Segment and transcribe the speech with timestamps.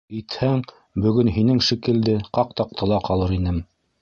[0.19, 0.63] -Итһәң,
[1.03, 3.63] бөгөн һинең шикелде ҡаҡ таҡтала ҡалыр инем.